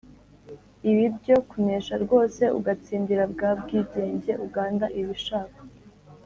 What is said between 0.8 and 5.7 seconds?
ibi byo kunesha rwose: ugatsindira bwa bwigenge uganda iba ishaka.